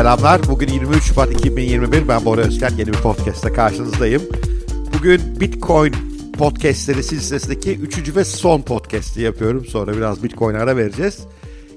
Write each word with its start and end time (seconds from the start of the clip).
Selamlar. 0.00 0.40
Bugün 0.48 0.68
23 0.68 1.02
Şubat 1.02 1.32
2021. 1.32 2.08
Ben 2.08 2.24
Bora 2.24 2.40
Özken. 2.40 2.70
Yeni 2.70 2.88
bir 2.88 2.98
podcast'ta 2.98 3.52
karşınızdayım. 3.52 4.22
Bugün 4.98 5.40
Bitcoin 5.40 5.94
podcastleri 6.38 7.02
silsilesindeki 7.02 7.76
3. 7.76 8.16
ve 8.16 8.24
son 8.24 8.62
podcast'i 8.62 9.20
yapıyorum. 9.20 9.64
Sonra 9.64 9.96
biraz 9.96 10.22
Bitcoin 10.22 10.54
ara 10.54 10.76
vereceğiz. 10.76 11.26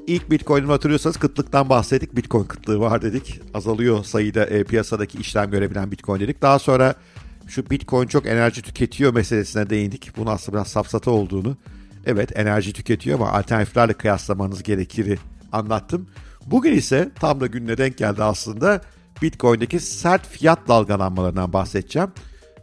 İlk 0.08 0.32
Bitcoin'i 0.32 0.68
hatırlıyorsanız 0.68 1.18
kıtlıktan 1.18 1.70
bahsettik. 1.70 2.16
Bitcoin 2.16 2.44
kıtlığı 2.44 2.80
var 2.80 3.02
dedik. 3.02 3.42
Azalıyor 3.54 4.04
sayıda 4.04 4.46
e, 4.46 4.64
piyasadaki 4.64 5.18
işlem 5.18 5.52
görebilen 5.52 5.92
Bitcoin 5.92 6.20
dedik. 6.20 6.42
Daha 6.42 6.60
sonra 6.60 6.96
şu 7.48 7.70
Bitcoin 7.70 8.08
çok 8.08 8.26
enerji 8.26 8.62
tüketiyor 8.62 9.14
meselesine 9.14 9.70
değindik. 9.70 10.18
Bunun 10.18 10.32
aslında 10.32 10.58
biraz 10.58 10.68
safsata 10.68 11.12
olduğunu. 11.12 11.58
Evet 12.06 12.40
enerji 12.40 12.74
tüketiyor 12.74 13.20
ama 13.20 13.32
alternatiflerle 13.32 13.94
kıyaslamanız 13.94 14.64
gerekir 14.64 15.20
anlattım. 15.52 16.08
Bugün 16.48 16.74
ise 16.74 17.12
tam 17.20 17.42
da 17.42 17.48
gününe 17.48 17.78
denk 17.78 17.98
geldi 17.98 18.24
aslında 18.24 18.82
Bitcoin'deki 19.22 19.80
sert 19.80 20.28
fiyat 20.28 20.68
dalgalanmalarından 20.68 21.54
bahsedeceğim. 21.54 22.10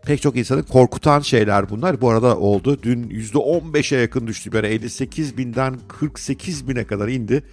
Pek 0.03 0.23
çok 0.23 0.37
insanı 0.37 0.63
korkutan 0.63 1.21
şeyler 1.21 1.71
bunlar. 1.71 2.01
Bu 2.01 2.11
arada 2.11 2.39
oldu. 2.39 2.83
Dün 2.83 3.09
%15'e 3.09 3.99
yakın 3.99 4.27
düştü. 4.27 4.53
Böyle 4.53 4.69
58 4.69 5.37
binden 5.39 5.79
48 5.89 6.69
bine 6.69 6.85
kadar 6.85 7.09
indi. 7.09 7.45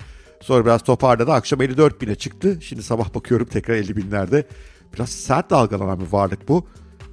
Sonra 0.41 0.65
biraz 0.65 0.83
toparladı. 0.83 1.31
Akşam 1.31 1.61
54 1.61 2.01
bine 2.01 2.15
çıktı. 2.15 2.57
Şimdi 2.61 2.83
sabah 2.83 3.13
bakıyorum 3.13 3.47
tekrar 3.47 3.75
50 3.75 3.95
binlerde. 3.95 4.47
Biraz 4.93 5.09
sert 5.09 5.49
dalgalanan 5.49 5.99
bir 5.99 6.11
varlık 6.11 6.47
bu. 6.49 6.67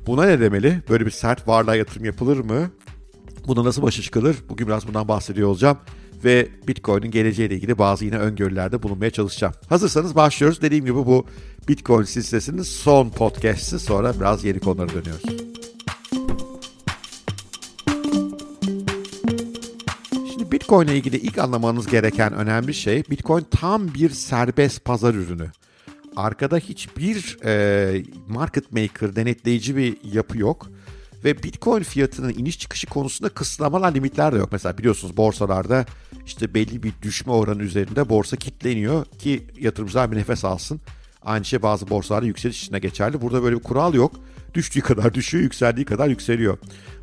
Buna 0.06 0.26
ne 0.26 0.40
demeli? 0.40 0.82
Böyle 0.88 1.06
bir 1.06 1.10
sert 1.10 1.48
varlığa 1.48 1.74
yatırım 1.74 2.04
yapılır 2.04 2.36
mı? 2.36 2.70
Buna 3.46 3.64
nasıl 3.64 3.82
başa 3.82 4.02
çıkılır? 4.02 4.36
Bugün 4.48 4.66
biraz 4.66 4.88
bundan 4.88 5.08
bahsediyor 5.08 5.48
olacağım 5.48 5.78
ve 6.24 6.48
Bitcoin'in 6.68 7.10
geleceğiyle 7.10 7.54
ilgili 7.54 7.78
bazı 7.78 8.04
yine 8.04 8.18
öngörülerde 8.18 8.82
bulunmaya 8.82 9.10
çalışacağım. 9.10 9.54
Hazırsanız 9.68 10.14
başlıyoruz. 10.14 10.62
Dediğim 10.62 10.84
gibi 10.84 10.94
bu 10.94 11.26
Bitcoin 11.68 12.04
silsilesinin 12.04 12.62
son 12.62 13.10
podcast'i 13.10 13.78
sonra 13.78 14.20
biraz 14.20 14.44
yeni 14.44 14.60
konulara 14.60 14.88
dönüyoruz. 14.88 15.24
Şimdi 20.30 20.52
Bitcoin 20.52 20.86
ile 20.86 20.96
ilgili 20.96 21.16
ilk 21.16 21.38
anlamanız 21.38 21.86
gereken 21.86 22.32
önemli 22.32 22.74
şey 22.74 23.02
Bitcoin 23.10 23.46
tam 23.50 23.94
bir 23.94 24.10
serbest 24.10 24.84
pazar 24.84 25.14
ürünü. 25.14 25.50
Arkada 26.16 26.56
hiçbir 26.56 27.38
e, 27.44 28.02
market 28.28 28.72
maker, 28.72 29.16
denetleyici 29.16 29.76
bir 29.76 29.96
yapı 30.12 30.38
yok. 30.38 30.70
Ve 31.24 31.42
Bitcoin 31.42 31.82
fiyatının 31.82 32.34
iniş 32.38 32.58
çıkışı 32.58 32.86
konusunda 32.86 33.28
kısıtlamalar, 33.28 33.94
limitler 33.94 34.32
de 34.32 34.38
yok. 34.38 34.48
Mesela 34.52 34.78
biliyorsunuz 34.78 35.16
borsalarda 35.16 35.86
işte 36.26 36.54
belli 36.54 36.82
bir 36.82 36.92
düşme 37.02 37.32
oranı 37.32 37.62
üzerinde 37.62 38.08
borsa 38.08 38.36
kitleniyor 38.36 39.04
ki 39.04 39.46
yatırımcılar 39.60 40.12
bir 40.12 40.16
nefes 40.16 40.44
alsın. 40.44 40.80
Aynı 41.22 41.44
şey 41.44 41.62
bazı 41.62 41.90
borsalarda 41.90 42.26
yükseliş 42.26 42.62
içinde 42.62 42.78
geçerli. 42.78 43.20
Burada 43.20 43.42
böyle 43.42 43.56
bir 43.56 43.62
kural 43.62 43.94
yok. 43.94 44.12
Düştüğü 44.54 44.80
kadar 44.80 45.14
düşüyor, 45.14 45.42
yükseldiği 45.42 45.86
kadar 45.86 46.08
yükseliyor. 46.08 46.58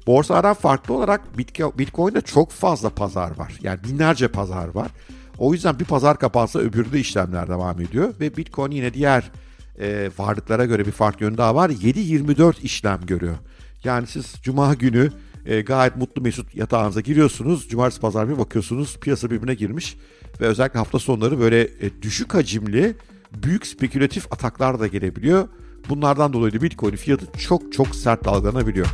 Borsalardan 0.08 0.54
farklı 0.54 0.94
olarak 0.94 1.38
Bitcoin'de 1.78 2.22
çok 2.22 2.52
fazla 2.52 2.90
pazar 2.90 3.38
var. 3.38 3.60
Yani 3.62 3.84
binlerce 3.84 4.28
pazar 4.28 4.68
var. 4.68 4.92
O 5.38 5.54
yüzden 5.54 5.80
bir 5.80 5.86
pazar 5.86 6.20
kapansa 6.20 6.60
öbürü 6.60 6.92
de 6.92 7.00
işlemler 7.00 7.48
devam 7.48 7.82
ediyor. 7.82 8.14
Ve 8.20 8.38
Bitcoin 8.38 8.72
yine 8.72 8.94
diğer 8.94 9.32
e, 9.80 10.10
varlıklara 10.18 10.66
göre 10.66 10.86
bir 10.86 10.92
farklı 10.92 11.26
yönü 11.26 11.38
daha 11.38 11.56
var. 11.56 11.70
7-24 11.70 12.62
işlem 12.62 13.00
görüyor. 13.06 13.36
Yani 13.84 14.08
siz 14.08 14.34
cuma 14.44 14.74
günü 14.74 15.12
e, 15.46 15.62
gayet 15.62 15.96
mutlu 15.96 16.22
mesut 16.22 16.56
yatağınıza 16.56 17.02
giriyorsunuz. 17.02 17.68
Cumartesi 17.68 18.02
pazar 18.02 18.30
bir 18.30 18.38
bakıyorsunuz 18.38 18.97
piyasa 18.97 19.31
birbirine 19.31 19.53
girmiş. 19.53 19.97
Ve 20.42 20.46
özellikle 20.46 20.80
hafta 20.80 21.00
sonları 21.00 21.40
böyle 21.40 21.62
e, 21.62 22.02
düşük 22.02 22.34
hacimli 22.34 22.96
büyük 23.44 23.68
spekülatif 23.68 24.34
ataklar 24.34 24.80
da 24.80 24.88
gelebiliyor. 24.88 25.47
Bunlardan 25.90 26.34
dolayı 26.34 26.53
da 26.53 26.62
Bitcoin 26.62 26.96
fiyatı 26.96 27.40
çok 27.40 27.74
çok 27.74 27.96
sert 27.96 28.25
dalgalanabiliyor. 28.25 28.88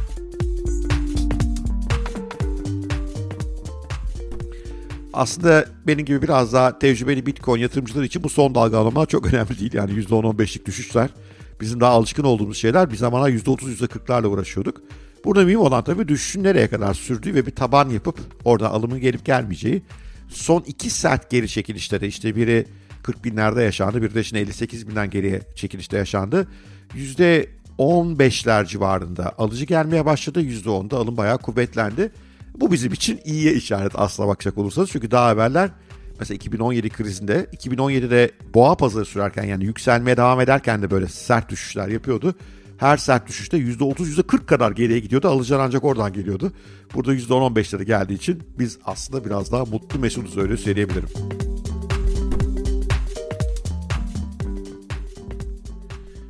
Aslında 5.13 5.65
benim 5.87 6.05
gibi 6.05 6.21
biraz 6.21 6.53
daha 6.53 6.79
tecrübeli 6.79 7.25
Bitcoin 7.25 7.61
yatırımcılar 7.61 8.03
için 8.03 8.23
bu 8.23 8.29
son 8.29 8.55
dalgalanma 8.55 9.05
çok 9.05 9.33
önemli 9.33 9.59
değil. 9.59 9.73
Yani 9.73 9.91
%10-15'lik 9.91 10.65
düşüşler 10.65 11.09
bizim 11.61 11.79
daha 11.79 11.91
alışkın 11.91 12.23
olduğumuz 12.23 12.57
şeyler. 12.57 12.91
Bir 12.91 12.97
zamanlar 12.97 13.29
%30, 13.29 13.77
%40'larla 13.77 14.27
uğraşıyorduk. 14.27 14.81
Burada 15.25 15.43
mühim 15.43 15.59
olan 15.59 15.83
tabii 15.83 16.07
düşüşün 16.07 16.43
nereye 16.43 16.67
kadar 16.67 16.93
sürdüğü 16.93 17.33
ve 17.33 17.45
bir 17.45 17.51
taban 17.51 17.89
yapıp 17.89 18.19
orada 18.45 18.71
alımın 18.71 18.99
gelip 18.99 19.25
gelmeyeceği. 19.25 19.83
Son 20.29 20.63
iki 20.67 20.89
sert 20.89 21.29
geri 21.29 21.49
çekilişlere 21.49 22.07
işte 22.07 22.35
biri 22.35 22.65
40 23.03 23.23
binlerde 23.25 23.63
yaşandı, 23.63 24.01
bir 24.01 24.13
de 24.13 24.23
şimdi 24.23 24.41
58 24.41 24.87
binden 24.87 25.09
geriye 25.09 25.41
çekilişte 25.55 25.97
yaşandı. 25.97 26.47
%15'ler 26.95 28.67
civarında 28.67 29.33
alıcı 29.37 29.65
gelmeye 29.65 30.05
başladı. 30.05 30.41
%10'da 30.41 30.97
alım 30.97 31.17
bayağı 31.17 31.37
kuvvetlendi. 31.37 32.11
Bu 32.55 32.71
bizim 32.71 32.93
için 32.93 33.19
iyiye 33.25 33.53
işaret 33.53 33.91
aslına 33.95 34.27
bakacak 34.27 34.57
olursanız. 34.57 34.89
Çünkü 34.91 35.11
daha 35.11 35.31
evveller 35.31 35.69
mesela 36.19 36.35
2017 36.35 36.89
krizinde 36.89 37.47
2017'de 37.53 38.31
boğa 38.53 38.75
pazarı 38.75 39.05
sürerken 39.05 39.43
yani 39.43 39.63
yükselmeye 39.65 40.17
devam 40.17 40.41
ederken 40.41 40.81
de 40.81 40.91
böyle 40.91 41.07
sert 41.07 41.49
düşüşler 41.49 41.87
yapıyordu. 41.87 42.35
Her 42.77 42.97
sert 42.97 43.27
düşüşte 43.27 43.57
%30 43.57 44.21
%40 44.21 44.45
kadar 44.45 44.71
geriye 44.71 44.99
gidiyordu. 44.99 45.27
Alıcılar 45.27 45.59
ancak 45.59 45.83
oradan 45.83 46.13
geliyordu. 46.13 46.51
Burada 46.93 47.15
%10-15'lere 47.15 47.83
geldiği 47.83 48.13
için 48.13 48.43
biz 48.59 48.77
aslında 48.85 49.25
biraz 49.25 49.51
daha 49.51 49.65
mutlu 49.65 49.99
mesutuz 49.99 50.37
öyle 50.37 50.57
söyleyebilirim. 50.57 51.09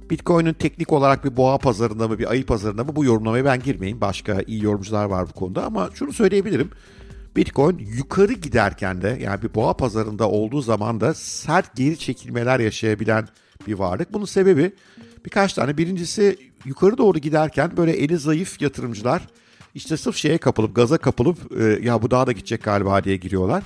Bitcoin'in 0.10 0.54
teknik 0.54 0.94
olarak 0.94 1.26
bir 1.26 1.38
boğa 1.38 1.58
pazarında 1.58 2.08
mı 2.08 2.20
bir 2.20 2.32
ayı 2.32 2.46
pazarında 2.46 2.84
mı 2.84 2.96
bu 2.96 3.06
yorumlamaya 3.06 3.46
ben 3.46 3.60
girmeyeyim. 3.60 4.02
Başka 4.02 4.42
iyi 4.48 4.64
yorumcular 4.64 5.06
var 5.06 5.28
bu 5.30 5.34
konuda 5.34 5.66
ama 5.66 5.90
şunu 5.94 6.14
söyleyebilirim. 6.14 6.70
Bitcoin 7.36 7.78
yukarı 7.78 8.34
giderken 8.34 9.02
de 9.02 9.18
yani 9.22 9.42
bir 9.42 9.54
boğa 9.56 9.78
pazarında 9.78 10.30
olduğu 10.30 10.62
zaman 10.62 11.02
da 11.02 11.14
sert 11.14 11.76
geri 11.76 12.00
çekilmeler 12.00 12.60
yaşayabilen 12.60 13.28
bir 13.68 13.74
varlık. 13.74 14.14
Bunun 14.14 14.26
sebebi 14.26 14.72
birkaç 15.26 15.54
tane. 15.54 15.78
Birincisi 15.78 16.38
yukarı 16.66 16.98
doğru 16.98 17.20
giderken 17.20 17.78
böyle 17.78 17.92
eli 17.92 18.18
zayıf 18.18 18.62
yatırımcılar 18.62 19.28
işte 19.76 19.98
sırf 19.98 20.16
şeye 20.16 20.38
kapılıp 20.38 20.76
gaza 20.76 20.98
kapılıp 20.98 21.60
e, 21.62 21.64
ya 21.64 22.02
bu 22.02 22.12
daha 22.12 22.28
da 22.28 22.32
gidecek 22.32 22.64
galiba 22.64 23.04
diye 23.04 23.18
giriyorlar. 23.18 23.64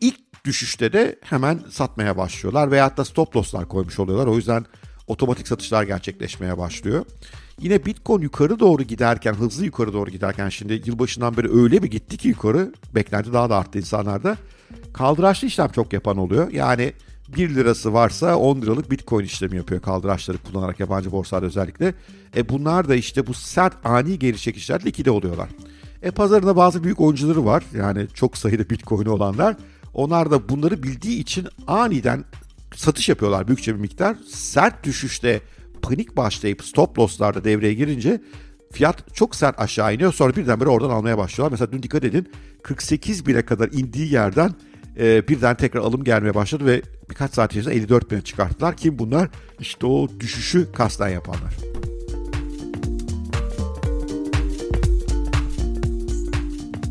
İlk 0.00 0.44
düşüşte 0.44 0.92
de 0.92 1.16
hemen 1.22 1.60
satmaya 1.70 2.16
başlıyorlar 2.16 2.70
veyahut 2.70 2.96
da 2.96 3.04
stop 3.04 3.36
loss'lar 3.36 3.68
koymuş 3.68 3.98
oluyorlar. 3.98 4.26
O 4.26 4.36
yüzden 4.36 4.64
otomatik 5.06 5.48
satışlar 5.48 5.82
gerçekleşmeye 5.82 6.58
başlıyor. 6.58 7.04
Yine 7.60 7.84
Bitcoin 7.84 8.22
yukarı 8.22 8.58
doğru 8.58 8.82
giderken, 8.82 9.34
hızlı 9.34 9.64
yukarı 9.64 9.92
doğru 9.92 10.10
giderken 10.10 10.48
şimdi 10.48 10.82
yılbaşından 10.86 11.36
beri 11.36 11.52
öyle 11.62 11.82
bir 11.82 11.90
gitti 11.90 12.16
ki 12.16 12.28
yukarı, 12.28 12.72
beklenti 12.94 13.32
daha 13.32 13.50
da 13.50 13.56
arttı 13.56 13.78
insanlarda. 13.78 14.36
Kaldıraçlı 14.92 15.48
işlem 15.48 15.68
çok 15.68 15.92
yapan 15.92 16.16
oluyor. 16.16 16.50
Yani 16.52 16.92
1 17.28 17.54
lirası 17.54 17.92
varsa 17.92 18.36
10 18.36 18.62
liralık 18.62 18.90
Bitcoin 18.90 19.24
işlemi 19.24 19.56
yapıyor 19.56 19.82
kaldıraçları 19.82 20.38
kullanarak 20.38 20.80
yabancı 20.80 21.12
borsalarda 21.12 21.46
özellikle. 21.46 21.94
E 22.36 22.48
bunlar 22.48 22.88
da 22.88 22.94
işte 22.94 23.26
bu 23.26 23.34
sert 23.34 23.86
ani 23.86 24.18
geri 24.18 24.38
çekişler 24.38 24.84
likide 24.84 25.10
oluyorlar. 25.10 25.48
E 26.02 26.10
pazarında 26.10 26.56
bazı 26.56 26.84
büyük 26.84 27.00
oyuncuları 27.00 27.44
var. 27.44 27.62
Yani 27.76 28.06
çok 28.14 28.38
sayıda 28.38 28.70
Bitcoin 28.70 29.06
olanlar. 29.06 29.56
Onlar 29.94 30.30
da 30.30 30.48
bunları 30.48 30.82
bildiği 30.82 31.20
için 31.20 31.48
aniden 31.66 32.24
satış 32.74 33.08
yapıyorlar 33.08 33.46
büyükçe 33.46 33.74
bir 33.74 33.80
miktar. 33.80 34.16
Sert 34.28 34.84
düşüşte 34.84 35.40
panik 35.82 36.16
başlayıp 36.16 36.64
stop 36.64 36.98
loss'larda 36.98 37.44
devreye 37.44 37.74
girince 37.74 38.20
fiyat 38.72 39.14
çok 39.14 39.36
sert 39.36 39.60
aşağı 39.60 39.94
iniyor. 39.94 40.12
Sonra 40.12 40.36
birdenbire 40.36 40.68
oradan 40.68 40.90
almaya 40.90 41.18
başlıyorlar. 41.18 41.52
Mesela 41.52 41.72
dün 41.72 41.82
dikkat 41.82 42.04
edin 42.04 42.28
48 42.62 43.26
bine 43.26 43.42
kadar 43.42 43.68
indiği 43.72 44.12
yerden 44.12 44.50
e, 44.98 45.28
birden 45.28 45.56
tekrar 45.56 45.80
alım 45.80 46.04
gelmeye 46.04 46.34
başladı 46.34 46.66
ve 46.66 46.82
birkaç 47.10 47.34
saat 47.34 47.50
içerisinde 47.50 47.74
54 47.74 48.10
bine 48.10 48.20
çıkarttılar. 48.20 48.76
Kim 48.76 48.98
bunlar? 48.98 49.28
İşte 49.60 49.86
o 49.86 50.08
düşüşü 50.20 50.72
kasten 50.72 51.08
yapanlar. 51.08 51.56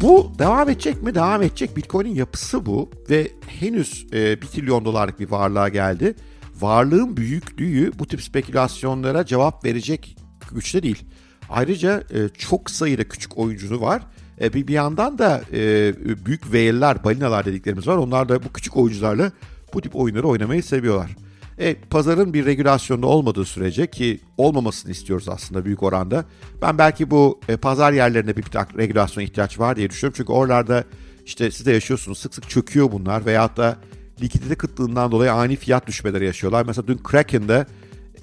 Bu 0.02 0.32
devam 0.40 0.70
edecek 0.70 1.04
mi? 1.04 1.16
Devam 1.16 1.42
edecek. 1.42 1.78
Bitcoin'in 1.78 2.16
yapısı 2.16 2.66
bu 2.66 2.90
ve 3.10 3.32
henüz 3.48 4.08
e, 4.14 4.42
1 4.42 4.48
trilyon 4.48 4.86
dolarlık 4.86 5.20
bir 5.20 5.30
varlığa 5.30 5.70
geldi. 5.70 6.16
Varlığın 6.60 7.18
büyüklüğü 7.18 7.92
bu 8.00 8.08
tip 8.08 8.22
spekülasyonlara 8.22 9.26
cevap 9.26 9.66
verecek 9.66 10.18
güçte 10.52 10.84
değil. 10.84 11.04
Ayrıca 11.50 12.04
e, 12.14 12.30
çok 12.38 12.70
sayıda 12.70 13.08
küçük 13.08 13.38
oyuncu 13.38 13.82
var. 13.82 14.02
E, 14.42 14.54
bir, 14.54 14.68
bir 14.68 14.74
yandan 14.74 15.18
da 15.18 15.42
e, 15.54 15.94
büyük 16.26 16.44
whale'lar, 16.44 17.04
balinalar 17.04 17.46
dediklerimiz 17.46 17.88
var. 17.88 17.98
Onlar 17.98 18.30
da 18.30 18.44
bu 18.44 18.54
küçük 18.54 18.78
oyuncularla 18.78 19.32
bu 19.74 19.82
tip 19.82 19.96
oyunları 19.96 20.28
oynamayı 20.28 20.64
seviyorlar. 20.64 21.16
E, 21.58 21.76
pazarın 21.76 22.34
bir 22.34 22.46
regülasyonda 22.46 23.08
olmadığı 23.08 23.46
sürece 23.46 23.88
ki 23.88 24.20
olmamasını 24.38 24.92
istiyoruz 24.92 25.30
aslında 25.30 25.66
büyük 25.66 25.84
oranda. 25.84 26.26
Ben 26.62 26.78
belki 26.78 27.12
bu 27.12 27.40
e, 27.50 27.58
pazar 27.58 27.94
yerlerinde 27.94 28.38
bir, 28.38 28.44
bir 28.44 28.78
regülasyon 28.78 29.24
ihtiyaç 29.24 29.60
var 29.60 29.76
diye 29.76 29.90
düşünüyorum. 29.90 30.16
Çünkü 30.18 30.32
oralarda 30.32 30.84
işte 31.26 31.52
siz 31.52 31.66
de 31.66 31.72
yaşıyorsunuz 31.72 32.18
sık 32.18 32.36
sık 32.36 32.50
çöküyor 32.50 32.92
bunlar 32.92 33.26
veyahut 33.26 33.58
da 33.58 33.78
likidite 34.22 34.56
kıtlığından 34.56 35.12
dolayı 35.12 35.34
ani 35.34 35.56
fiyat 35.56 35.88
düşmeleri 35.88 36.26
yaşıyorlar. 36.26 36.66
Mesela 36.66 36.88
dün 36.88 36.98
Kraken'de 36.98 37.66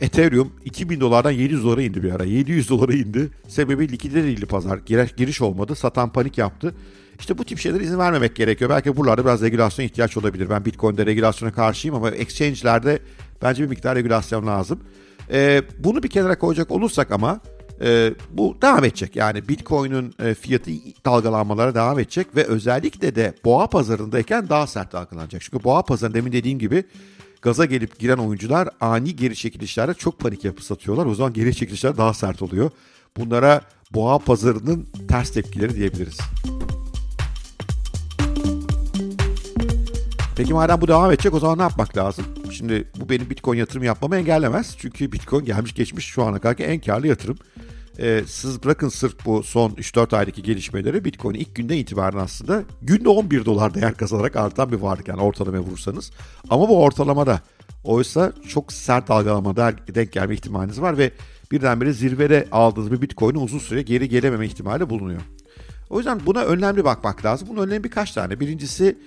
Ethereum 0.00 0.52
2000 0.64 1.00
dolardan 1.00 1.30
700 1.30 1.64
dolara 1.64 1.82
indi 1.82 2.02
bir 2.02 2.12
ara. 2.12 2.24
700 2.24 2.70
dolara 2.70 2.92
indi. 2.92 3.28
Sebebi 3.48 3.92
likidite 3.92 4.22
değildi 4.22 4.46
pazar. 4.46 4.78
Giriş, 5.16 5.40
olmadı. 5.40 5.74
Satan 5.74 6.12
panik 6.12 6.38
yaptı. 6.38 6.74
İşte 7.18 7.38
bu 7.38 7.44
tip 7.44 7.58
şeylere 7.58 7.84
izin 7.84 7.98
vermemek 7.98 8.36
gerekiyor. 8.36 8.70
Belki 8.70 8.96
buralarda 8.96 9.24
biraz 9.24 9.42
regülasyon 9.42 9.86
ihtiyaç 9.86 10.16
olabilir. 10.16 10.50
Ben 10.50 10.64
Bitcoin'de 10.64 11.06
regülasyona 11.06 11.52
karşıyım 11.52 11.96
ama 11.96 12.10
exchange'lerde 12.10 12.98
bence 13.42 13.62
bir 13.62 13.68
miktar 13.68 13.96
regülasyon 13.96 14.46
lazım. 14.46 14.80
Ee, 15.30 15.62
bunu 15.78 16.02
bir 16.02 16.08
kenara 16.08 16.38
koyacak 16.38 16.70
olursak 16.70 17.10
ama 17.10 17.40
e, 17.80 18.14
bu 18.30 18.56
devam 18.62 18.84
edecek. 18.84 19.16
Yani 19.16 19.48
Bitcoin'in 19.48 20.14
e, 20.22 20.34
fiyatı 20.34 20.70
dalgalanmalara 21.04 21.74
devam 21.74 21.98
edecek 21.98 22.36
ve 22.36 22.44
özellikle 22.44 23.14
de 23.14 23.34
boğa 23.44 23.66
pazarındayken 23.66 24.48
daha 24.48 24.66
sert 24.66 24.92
dalgalanacak. 24.92 25.42
Çünkü 25.42 25.64
boğa 25.64 25.82
pazarında 25.82 26.18
demin 26.18 26.32
dediğim 26.32 26.58
gibi 26.58 26.84
gaza 27.42 27.64
gelip 27.64 27.98
giren 27.98 28.16
oyuncular 28.16 28.68
ani 28.80 29.16
geri 29.16 29.36
çekilişlerde 29.36 29.94
çok 29.94 30.18
panik 30.18 30.44
yapı 30.44 30.64
satıyorlar. 30.64 31.06
O 31.06 31.14
zaman 31.14 31.32
geri 31.32 31.54
çekilişler 31.54 31.96
daha 31.96 32.14
sert 32.14 32.42
oluyor. 32.42 32.70
Bunlara 33.16 33.60
boğa 33.94 34.18
pazarının 34.18 34.86
ters 35.08 35.30
tepkileri 35.30 35.74
diyebiliriz. 35.74 36.18
Peki 40.36 40.54
madem 40.54 40.80
bu 40.80 40.88
devam 40.88 41.10
edecek 41.12 41.34
o 41.34 41.40
zaman 41.40 41.58
ne 41.58 41.62
yapmak 41.62 41.96
lazım? 41.96 42.24
Şimdi 42.50 42.88
bu 42.96 43.08
benim 43.08 43.30
Bitcoin 43.30 43.58
yatırım 43.58 43.82
yapmamı 43.82 44.16
engellemez. 44.16 44.74
Çünkü 44.78 45.12
Bitcoin 45.12 45.44
gelmiş 45.44 45.74
geçmiş 45.74 46.06
şu 46.06 46.22
ana 46.22 46.38
kadar 46.38 46.64
en 46.64 46.80
karlı 46.80 47.06
yatırım. 47.06 47.38
Ee, 47.98 48.22
siz 48.26 48.64
bırakın 48.64 48.88
sırf 48.88 49.26
bu 49.26 49.42
son 49.42 49.70
3-4 49.70 50.16
aydaki 50.16 50.42
gelişmeleri 50.42 51.04
Bitcoin 51.04 51.34
ilk 51.34 51.54
günden 51.54 51.76
itibaren 51.76 52.18
aslında 52.18 52.64
günde 52.82 53.08
11 53.08 53.44
dolar 53.44 53.74
değer 53.74 53.94
kazanarak 53.94 54.36
artan 54.36 54.72
bir 54.72 54.76
varlık 54.76 55.08
yani 55.08 55.20
ortalamaya 55.20 55.62
vurursanız. 55.62 56.10
Ama 56.50 56.68
bu 56.68 56.82
ortalamada 56.82 57.40
oysa 57.84 58.32
çok 58.48 58.72
sert 58.72 59.08
dalgalamada 59.08 59.72
denk 59.94 60.12
gelme 60.12 60.34
ihtimaliniz 60.34 60.80
var 60.80 60.98
ve 60.98 61.10
birdenbire 61.52 61.92
zirvede 61.92 62.48
aldığınız 62.52 62.92
bir 62.92 63.02
Bitcoin'in 63.02 63.40
uzun 63.40 63.58
süre 63.58 63.82
geri 63.82 64.08
gelememe 64.08 64.46
ihtimali 64.46 64.90
bulunuyor. 64.90 65.20
O 65.90 65.98
yüzden 65.98 66.20
buna 66.26 66.42
önlemli 66.42 66.84
bakmak 66.84 67.24
lazım. 67.24 67.48
Bunun 67.50 67.66
önlemi 67.66 67.84
birkaç 67.84 68.12
tane. 68.12 68.40
Birincisi 68.40 68.98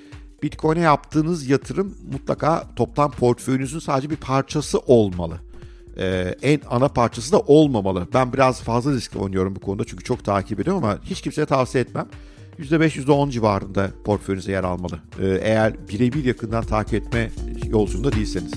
Bitcoin'e 0.44 0.80
yaptığınız 0.80 1.50
yatırım 1.50 1.97
mutlaka 2.12 2.68
toplam 2.75 3.12
portföyünüzün 3.12 3.80
sadece 3.80 4.09
bir 4.09 4.15
parçası 4.15 4.80
olmalı. 4.80 5.48
Ee, 5.99 6.35
en 6.41 6.61
ana 6.69 6.87
parçası 6.87 7.31
da 7.31 7.39
olmamalı. 7.39 8.07
Ben 8.13 8.33
biraz 8.33 8.61
fazla 8.61 8.91
riskli 8.91 9.17
oynuyorum 9.17 9.55
bu 9.55 9.59
konuda 9.59 9.83
çünkü 9.85 10.03
çok 10.03 10.25
takip 10.25 10.59
ediyorum 10.59 10.83
ama 10.83 10.99
hiç 11.03 11.21
kimseye 11.21 11.45
tavsiye 11.45 11.83
etmem. 11.83 12.07
%5, 12.59 12.97
%10 12.97 13.31
civarında 13.31 13.89
portföyünüze 14.03 14.51
yer 14.51 14.63
almalı. 14.63 14.99
Ee, 15.21 15.39
eğer 15.41 15.87
birebir 15.89 16.25
yakından 16.25 16.63
takip 16.63 16.93
etme 16.93 17.31
yolculuğunda 17.67 18.11
değilseniz. 18.11 18.51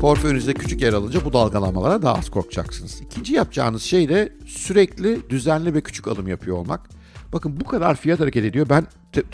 Portföyünüzde 0.00 0.54
küçük 0.54 0.82
yer 0.82 0.92
alınca 0.92 1.24
bu 1.24 1.32
dalgalanmalara 1.32 2.02
daha 2.02 2.14
az 2.14 2.30
korkacaksınız. 2.30 3.00
İkinci 3.00 3.34
yapacağınız 3.34 3.82
şey 3.82 4.08
de 4.08 4.32
sürekli 4.46 5.30
düzenli 5.30 5.74
ve 5.74 5.80
küçük 5.80 6.08
alım 6.08 6.28
yapıyor 6.28 6.56
olmak. 6.56 6.88
Bakın 7.32 7.60
bu 7.60 7.64
kadar 7.64 7.96
fiyat 7.96 8.20
hareket 8.20 8.44
ediyor. 8.44 8.66
Ben 8.68 8.86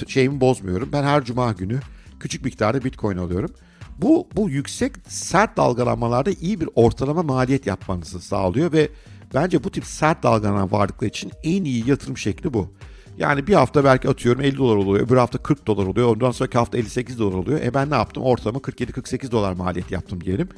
şeyimi 0.07 0.41
bozmuyorum. 0.41 0.89
Ben 0.93 1.03
her 1.03 1.25
cuma 1.25 1.53
günü 1.53 1.81
küçük 2.21 2.45
miktarda 2.45 2.85
Bitcoin 2.85 3.17
alıyorum. 3.17 3.51
Bu 3.99 4.29
bu 4.37 4.51
yüksek 4.51 4.93
sert 5.09 5.57
dalgalanmalarda 5.57 6.31
iyi 6.31 6.61
bir 6.61 6.69
ortalama 6.75 7.23
maliyet 7.23 7.67
yapmanızı 7.67 8.21
sağlıyor 8.21 8.73
ve 8.73 8.89
bence 9.35 9.65
bu 9.65 9.71
tip 9.71 9.85
sert 9.85 10.23
dalgalanan 10.23 10.73
varlıklar 10.73 11.09
için 11.09 11.33
en 11.43 11.65
iyi 11.65 11.89
yatırım 11.89 12.17
şekli 12.17 12.55
bu. 12.55 12.73
Yani 13.19 13.47
bir 13.47 13.55
hafta 13.55 13.85
belki 13.85 14.09
atıyorum 14.09 14.43
50 14.43 14.59
dolar 14.59 14.77
oluyor, 14.77 15.07
öbür 15.07 15.17
hafta 15.17 15.39
40 15.39 15.67
dolar 15.67 15.87
oluyor, 15.87 16.09
ondan 16.09 16.31
sonraki 16.31 16.59
hafta 16.59 16.79
58 16.79 17.19
dolar 17.19 17.37
oluyor. 17.37 17.61
E 17.61 17.75
ben 17.75 17.91
ne 17.91 17.95
yaptım? 17.95 18.23
Ortalama 18.23 18.59
47-48 18.59 19.31
dolar 19.31 19.53
maliyet 19.53 19.91
yaptım 19.91 20.25
diyelim. 20.25 20.49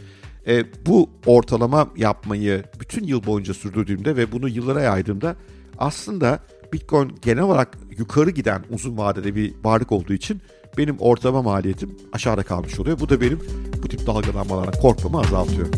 E, 0.46 0.64
bu 0.86 1.10
ortalama 1.26 1.88
yapmayı 1.96 2.64
bütün 2.80 3.04
yıl 3.04 3.26
boyunca 3.26 3.54
sürdürdüğümde 3.54 4.16
ve 4.16 4.32
bunu 4.32 4.48
yıllara 4.48 4.80
yaydığımda 4.80 5.36
aslında 5.78 6.38
Bitcoin 6.72 7.12
genel 7.22 7.42
olarak 7.42 7.78
yukarı 7.98 8.30
giden 8.30 8.64
uzun 8.70 8.98
vadede 8.98 9.34
bir 9.34 9.54
varlık 9.64 9.92
olduğu 9.92 10.12
için 10.12 10.40
benim 10.78 10.96
ortalama 10.98 11.42
maliyetim 11.42 11.96
aşağıda 12.12 12.42
kalmış 12.42 12.80
oluyor. 12.80 13.00
Bu 13.00 13.08
da 13.08 13.20
benim 13.20 13.40
bu 13.82 13.88
tip 13.88 14.06
dalgalanmalara 14.06 14.70
korkmamı 14.70 15.20
azaltıyor. 15.20 15.68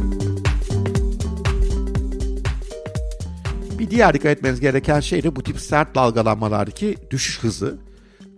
Bir 3.79 3.91
diğer 3.91 4.15
dikkat 4.15 4.37
etmeniz 4.37 4.61
gereken 4.61 5.01
şey 5.01 5.23
de 5.23 5.37
bu 5.37 5.43
tip 5.43 5.61
sert 5.61 5.95
dalgalanmalardaki 5.95 6.97
düşüş 7.11 7.39
hızı. 7.43 7.79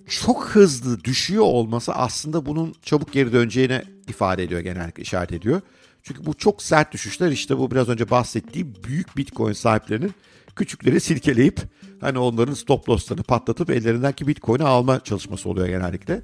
Çok 0.06 0.48
hızlı 0.48 1.04
düşüyor 1.04 1.44
olması 1.44 1.92
aslında 1.94 2.46
bunun 2.46 2.74
çabuk 2.82 3.12
geri 3.12 3.32
döneceğine 3.32 3.82
ifade 4.08 4.42
ediyor 4.42 4.60
genellikle 4.60 5.02
işaret 5.02 5.32
ediyor. 5.32 5.60
Çünkü 6.02 6.26
bu 6.26 6.34
çok 6.34 6.62
sert 6.62 6.92
düşüşler 6.92 7.30
işte 7.30 7.58
bu 7.58 7.70
biraz 7.70 7.88
önce 7.88 8.10
bahsettiğim 8.10 8.74
büyük 8.84 9.16
bitcoin 9.16 9.52
sahiplerinin 9.52 10.14
küçükleri 10.56 11.00
silkeleyip 11.00 11.60
hani 12.00 12.18
onların 12.18 12.54
stop 12.54 12.88
loss'larını 12.88 13.22
patlatıp 13.22 13.70
ellerindeki 13.70 14.26
bitcoin'i 14.26 14.64
alma 14.64 15.00
çalışması 15.00 15.48
oluyor 15.48 15.66
genellikle. 15.68 16.22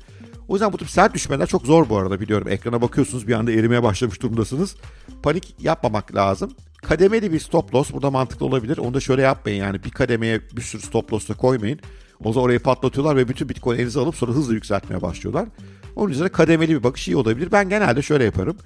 O 0.48 0.54
yüzden 0.54 0.72
bu 0.72 0.78
tip 0.78 0.90
sert 0.90 1.14
düşmeler 1.14 1.46
çok 1.46 1.66
zor 1.66 1.88
bu 1.88 1.96
arada 1.96 2.20
biliyorum. 2.20 2.48
Ekrana 2.48 2.82
bakıyorsunuz 2.82 3.28
bir 3.28 3.32
anda 3.32 3.52
erimeye 3.52 3.82
başlamış 3.82 4.22
durumdasınız. 4.22 4.76
Panik 5.22 5.54
yapmamak 5.60 6.14
lazım. 6.14 6.50
Kademeli 6.82 7.32
bir 7.32 7.40
stop 7.40 7.74
loss 7.74 7.92
burada 7.92 8.10
mantıklı 8.10 8.46
olabilir. 8.46 8.78
Onu 8.78 8.94
da 8.94 9.00
şöyle 9.00 9.22
yapmayın 9.22 9.58
yani 9.58 9.84
bir 9.84 9.90
kademeye 9.90 10.40
bir 10.56 10.62
sürü 10.62 10.82
stop 10.82 11.12
loss 11.12 11.28
da 11.28 11.34
koymayın. 11.34 11.80
O 12.24 12.32
zaman 12.32 12.44
orayı 12.44 12.60
patlatıyorlar 12.60 13.16
ve 13.16 13.28
bütün 13.28 13.48
bitcoin 13.48 13.78
elinize 13.78 14.00
alıp 14.00 14.16
sonra 14.16 14.32
hızlı 14.32 14.54
yükseltmeye 14.54 15.02
başlıyorlar. 15.02 15.48
Onun 15.96 16.10
üzerine 16.10 16.32
kademeli 16.32 16.78
bir 16.78 16.82
bakış 16.82 17.08
iyi 17.08 17.16
olabilir. 17.16 17.52
Ben 17.52 17.68
genelde 17.68 18.02
şöyle 18.02 18.24
yaparım. 18.24 18.56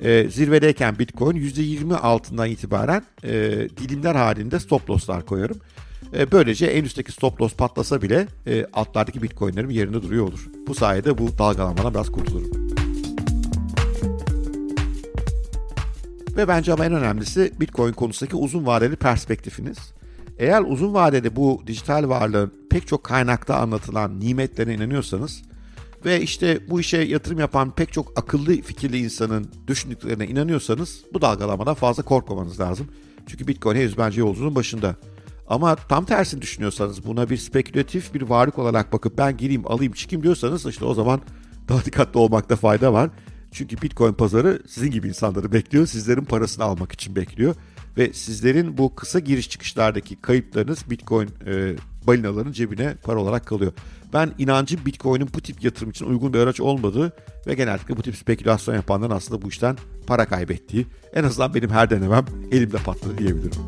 E, 0.00 0.30
zirvedeyken 0.30 0.98
bitcoin 0.98 1.36
%20 1.36 1.96
altından 1.96 2.48
itibaren 2.48 3.02
e, 3.24 3.30
dilimler 3.76 4.14
halinde 4.14 4.60
stop 4.60 4.90
losslar 4.90 5.26
koyarım. 5.26 5.56
E, 6.16 6.32
böylece 6.32 6.66
en 6.66 6.84
üstteki 6.84 7.12
stop 7.12 7.40
loss 7.40 7.54
patlasa 7.54 8.02
bile 8.02 8.26
e, 8.46 8.66
altlardaki 8.72 9.22
bitcoinlerim 9.22 9.70
yerinde 9.70 10.02
duruyor 10.02 10.28
olur. 10.28 10.48
Bu 10.66 10.74
sayede 10.74 11.18
bu 11.18 11.38
dalgalanmadan 11.38 11.94
biraz 11.94 12.12
kurtulurum. 12.12 12.74
Ve 16.36 16.48
bence 16.48 16.72
ama 16.72 16.86
en 16.86 16.92
önemlisi 16.92 17.52
Bitcoin 17.60 17.92
konusundaki 17.92 18.36
uzun 18.36 18.66
vadeli 18.66 18.96
perspektifiniz. 18.96 19.78
Eğer 20.38 20.62
uzun 20.62 20.94
vadede 20.94 21.36
bu 21.36 21.62
dijital 21.66 22.08
varlığın 22.08 22.52
pek 22.70 22.86
çok 22.86 23.04
kaynakta 23.04 23.56
anlatılan 23.56 24.20
nimetlerine 24.20 24.74
inanıyorsanız 24.74 25.42
ve 26.04 26.22
işte 26.22 26.60
bu 26.70 26.80
işe 26.80 26.98
yatırım 26.98 27.38
yapan 27.38 27.74
pek 27.74 27.92
çok 27.92 28.18
akıllı 28.18 28.60
fikirli 28.60 28.98
insanın 28.98 29.50
düşündüklerine 29.66 30.26
inanıyorsanız 30.26 31.04
bu 31.14 31.20
dalgalamadan 31.20 31.74
fazla 31.74 32.02
korkmamanız 32.02 32.60
lazım. 32.60 32.86
Çünkü 33.26 33.46
Bitcoin 33.46 33.76
henüz 33.76 33.98
bence 33.98 34.20
yolculuğun 34.20 34.54
başında. 34.54 34.96
Ama 35.48 35.76
tam 35.76 36.04
tersini 36.04 36.42
düşünüyorsanız 36.42 37.06
buna 37.06 37.30
bir 37.30 37.36
spekülatif 37.36 38.14
bir 38.14 38.22
varlık 38.22 38.58
olarak 38.58 38.92
bakıp 38.92 39.18
ben 39.18 39.36
gireyim 39.36 39.66
alayım 39.66 39.92
çıkayım 39.92 40.22
diyorsanız 40.22 40.66
işte 40.66 40.84
o 40.84 40.94
zaman 40.94 41.20
daha 41.68 41.84
dikkatli 41.84 42.18
olmakta 42.18 42.56
fayda 42.56 42.92
var. 42.92 43.10
Çünkü 43.52 43.82
Bitcoin 43.82 44.12
pazarı 44.12 44.62
sizin 44.68 44.90
gibi 44.90 45.08
insanları 45.08 45.52
bekliyor. 45.52 45.86
Sizlerin 45.86 46.24
parasını 46.24 46.64
almak 46.64 46.92
için 46.92 47.16
bekliyor. 47.16 47.54
Ve 47.96 48.12
sizlerin 48.12 48.78
bu 48.78 48.94
kısa 48.94 49.18
giriş 49.18 49.50
çıkışlardaki 49.50 50.16
kayıplarınız 50.16 50.90
Bitcoin 50.90 51.28
e, 51.46 51.74
balinaların 52.06 52.52
cebine 52.52 52.94
para 53.02 53.18
olarak 53.18 53.46
kalıyor. 53.46 53.72
Ben 54.12 54.32
inancım 54.38 54.80
Bitcoin'in 54.86 55.28
bu 55.34 55.40
tip 55.40 55.64
yatırım 55.64 55.90
için 55.90 56.06
uygun 56.06 56.34
bir 56.34 56.38
araç 56.38 56.60
olmadığı 56.60 57.12
ve 57.46 57.54
genellikle 57.54 57.96
bu 57.96 58.02
tip 58.02 58.16
spekülasyon 58.16 58.74
yapanların 58.74 59.10
aslında 59.10 59.42
bu 59.42 59.48
işten 59.48 59.76
para 60.06 60.26
kaybettiği. 60.26 60.86
En 61.14 61.24
azından 61.24 61.54
benim 61.54 61.70
her 61.70 61.90
denemem 61.90 62.24
elimde 62.52 62.76
patladı 62.76 63.18
diyebilirim. 63.18 63.60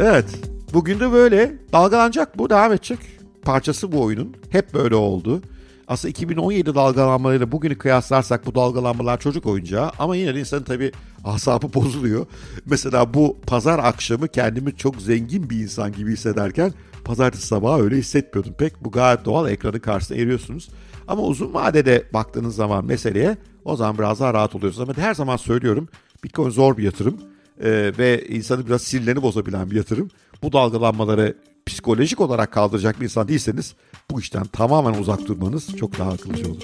Evet, 0.00 0.26
bugün 0.72 1.00
de 1.00 1.12
böyle. 1.12 1.52
Dalgalanacak 1.72 2.38
bu, 2.38 2.50
devam 2.50 2.72
edecek. 2.72 2.98
Parçası 3.42 3.92
bu 3.92 4.02
oyunun. 4.02 4.36
Hep 4.50 4.74
böyle 4.74 4.94
oldu. 4.94 5.42
Aslında 5.90 6.10
2017 6.10 6.74
dalgalanmalarıyla 6.74 7.52
bugünü 7.52 7.78
kıyaslarsak 7.78 8.46
bu 8.46 8.54
dalgalanmalar 8.54 9.20
çocuk 9.20 9.46
oyuncağı 9.46 9.90
ama 9.98 10.16
yine 10.16 10.34
de 10.34 10.40
insanın 10.40 10.62
tabii 10.62 10.92
asabı 11.24 11.74
bozuluyor. 11.74 12.26
Mesela 12.66 13.14
bu 13.14 13.36
pazar 13.46 13.78
akşamı 13.78 14.28
kendimi 14.28 14.76
çok 14.76 14.96
zengin 14.96 15.50
bir 15.50 15.58
insan 15.58 15.92
gibi 15.92 16.12
hissederken 16.12 16.72
pazartesi 17.04 17.46
sabahı 17.46 17.82
öyle 17.82 17.96
hissetmiyordum 17.96 18.52
pek. 18.52 18.84
Bu 18.84 18.90
gayet 18.90 19.24
doğal 19.24 19.50
ekranın 19.50 19.78
karşısında 19.78 20.18
eriyorsunuz. 20.18 20.68
Ama 21.08 21.22
uzun 21.22 21.54
vadede 21.54 22.04
baktığınız 22.12 22.54
zaman 22.54 22.84
meseleye 22.84 23.36
o 23.64 23.76
zaman 23.76 23.98
biraz 23.98 24.20
daha 24.20 24.34
rahat 24.34 24.54
oluyorsunuz. 24.54 24.88
Ama 24.88 25.06
her 25.06 25.14
zaman 25.14 25.36
söylüyorum 25.36 25.88
Bitcoin 26.24 26.50
zor 26.50 26.76
bir 26.76 26.82
yatırım 26.82 27.16
ee, 27.60 27.92
ve 27.98 28.26
insanı 28.28 28.66
biraz 28.66 28.82
sinirlerini 28.82 29.22
bozabilen 29.22 29.70
bir 29.70 29.76
yatırım. 29.76 30.10
Bu 30.42 30.52
dalgalanmaları 30.52 31.36
psikolojik 31.70 32.20
olarak 32.20 32.52
kaldıracak 32.52 33.00
bir 33.00 33.04
insan 33.04 33.28
değilseniz 33.28 33.74
bu 34.10 34.20
işten 34.20 34.44
tamamen 34.44 35.00
uzak 35.00 35.26
durmanız 35.26 35.76
çok 35.76 35.98
daha 35.98 36.10
akıllıca 36.10 36.50
olur. 36.50 36.62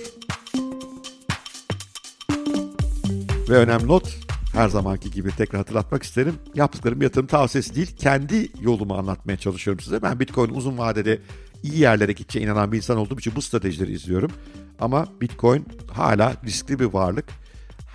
Ve 3.48 3.56
önemli 3.56 3.86
not 3.86 4.16
her 4.52 4.68
zamanki 4.68 5.10
gibi 5.10 5.30
tekrar 5.30 5.58
hatırlatmak 5.58 6.02
isterim. 6.02 6.34
Yaptıklarım 6.54 7.02
yatırım 7.02 7.26
tavsiyesi 7.26 7.75
değil, 7.75 7.96
kendi 7.96 8.48
yolumu 8.60 8.94
anlatmaya 8.94 9.36
çalışıyorum 9.36 9.80
size. 9.80 10.02
Ben 10.02 10.20
Bitcoin 10.20 10.50
uzun 10.50 10.78
vadede 10.78 11.20
iyi 11.62 11.78
yerlere 11.78 12.12
gideceğine 12.12 12.50
inanan 12.50 12.72
bir 12.72 12.76
insan 12.76 12.96
olduğum 12.96 13.18
için 13.18 13.32
bu 13.36 13.42
stratejileri 13.42 13.92
izliyorum. 13.92 14.30
Ama 14.78 15.06
Bitcoin 15.20 15.66
hala 15.92 16.34
riskli 16.44 16.78
bir 16.78 16.84
varlık. 16.84 17.25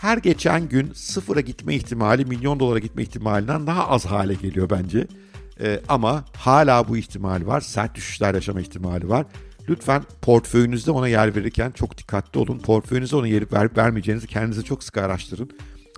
Her 0.01 0.17
geçen 0.17 0.69
gün 0.69 0.91
sıfıra 0.93 1.41
gitme 1.41 1.75
ihtimali 1.75 2.25
milyon 2.25 2.59
dolara 2.59 2.79
gitme 2.79 3.01
ihtimalinden 3.01 3.67
daha 3.67 3.87
az 3.87 4.05
hale 4.05 4.33
geliyor 4.33 4.69
bence. 4.69 5.07
Ee, 5.60 5.81
ama 5.89 6.25
hala 6.38 6.88
bu 6.88 6.98
ihtimal 6.98 7.46
var. 7.46 7.62
Sert 7.62 7.96
düşüşler 7.96 8.34
yaşama 8.34 8.62
ihtimali 8.62 9.10
var. 9.10 9.25
Lütfen 9.70 10.03
portföyünüzde 10.22 10.91
ona 10.91 11.08
yer 11.08 11.36
verirken 11.36 11.72
çok 11.72 11.98
dikkatli 11.98 12.39
olun. 12.39 12.60
Portföyünüze 12.60 13.15
ona 13.15 13.27
yer 13.27 13.51
verip 13.51 13.77
vermeyeceğinizi 13.77 14.27
kendinize 14.27 14.62
çok 14.62 14.84
sık 14.84 14.98
araştırın. 14.98 15.50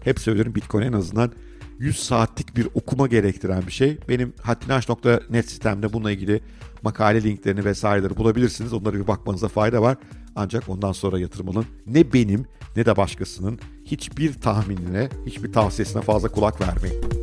Hep 0.03 0.19
söylüyorum 0.19 0.55
Bitcoin 0.55 0.83
en 0.83 0.93
azından 0.93 1.31
100 1.79 1.99
saatlik 1.99 2.57
bir 2.57 2.67
okuma 2.73 3.07
gerektiren 3.07 3.67
bir 3.67 3.71
şey. 3.71 3.97
Benim 4.09 4.33
hattinaş.net 4.41 5.49
sistemde 5.49 5.93
bununla 5.93 6.11
ilgili 6.11 6.41
makale 6.81 7.23
linklerini 7.23 7.65
vesaireleri 7.65 8.17
bulabilirsiniz. 8.17 8.73
Onlara 8.73 8.93
bir 8.93 9.07
bakmanıza 9.07 9.47
fayda 9.47 9.81
var. 9.81 9.97
Ancak 10.35 10.69
ondan 10.69 10.91
sonra 10.91 11.19
yatırım 11.19 11.49
alın. 11.49 11.65
Ne 11.87 12.13
benim 12.13 12.45
ne 12.75 12.85
de 12.85 12.97
başkasının 12.97 13.59
hiçbir 13.85 14.33
tahminine, 14.33 15.09
hiçbir 15.25 15.53
tavsiyesine 15.53 16.01
fazla 16.01 16.29
kulak 16.29 16.61
vermeyin. 16.61 17.22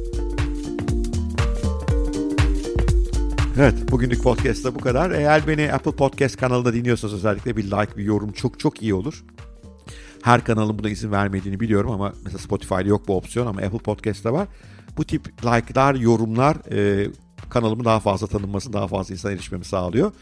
Evet, 3.59 3.90
bugünlük 3.90 4.23
podcast'ta 4.23 4.75
bu 4.75 4.78
kadar. 4.78 5.11
Eğer 5.11 5.47
beni 5.47 5.73
Apple 5.73 5.92
Podcast 5.92 6.37
kanalında 6.37 6.75
dinliyorsanız 6.75 7.14
özellikle 7.14 7.57
bir 7.57 7.64
like, 7.64 7.97
bir 7.97 8.04
yorum 8.04 8.33
çok 8.33 8.61
çok 8.61 8.83
iyi 8.83 8.95
olur. 8.95 9.25
Her 10.23 10.45
kanalın 10.45 10.78
buna 10.78 10.88
izin 10.88 11.12
vermediğini 11.12 11.61
biliyorum 11.61 11.90
ama 11.90 12.12
mesela 12.25 12.38
Spotify'da 12.38 12.88
yok 12.88 13.09
bu 13.09 13.16
opsiyon 13.16 13.47
ama 13.47 13.61
Apple 13.61 13.78
Podcast'ta 13.78 14.33
var. 14.33 14.49
Bu 14.97 15.04
tip 15.04 15.45
like'lar, 15.45 15.95
yorumlar 15.95 16.57
e, 16.73 17.09
kanalımın 17.50 17.85
daha 17.85 18.00
fazla 18.00 18.26
tanınmasını, 18.26 18.73
daha 18.73 18.88
fazla 18.88 19.14
insan 19.14 19.33
erişmemi 19.33 19.64
sağlıyor. 19.64 20.12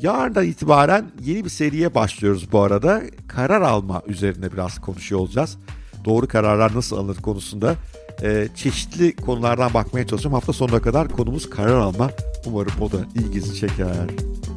Yarından 0.00 0.46
itibaren 0.46 1.10
yeni 1.20 1.44
bir 1.44 1.50
seriye 1.50 1.94
başlıyoruz 1.94 2.52
bu 2.52 2.60
arada. 2.60 3.02
Karar 3.28 3.60
alma 3.60 4.02
üzerine 4.06 4.52
biraz 4.52 4.78
konuşuyor 4.78 5.20
olacağız. 5.20 5.58
Doğru 6.04 6.28
kararlar 6.28 6.74
nasıl 6.74 6.96
alınır 6.96 7.16
konusunda 7.16 7.74
e, 8.22 8.48
çeşitli 8.54 9.16
konulardan 9.16 9.74
bakmaya 9.74 10.06
çalışacağım. 10.06 10.34
Hafta 10.34 10.52
sonuna 10.52 10.82
kadar 10.82 11.08
konumuz 11.08 11.50
karar 11.50 11.74
alma. 11.74 12.10
Umarım 12.46 12.72
o 12.80 12.92
da 12.92 12.98
ilginizi 13.14 13.54
çeker. 13.54 13.88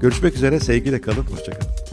Görüşmek 0.02 0.36
üzere, 0.36 0.60
sevgiyle 0.60 1.02
kalın, 1.02 1.24
hoşçakalın. 1.24 1.93